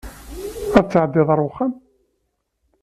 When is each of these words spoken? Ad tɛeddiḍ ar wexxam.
Ad 0.77 0.85
tɛeddiḍ 0.89 1.29
ar 1.33 1.41
wexxam. 1.45 1.73